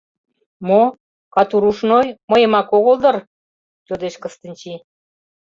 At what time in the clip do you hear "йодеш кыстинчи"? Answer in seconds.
3.87-4.73